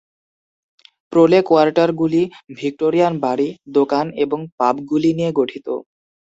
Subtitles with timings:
[1.13, 2.21] প্রোলে কোয়ার্টারগুলি
[2.55, 5.67] ভিক্টোরিয়ান বাড়ি, দোকান এবং পাবগুলি নিয়ে গঠিত।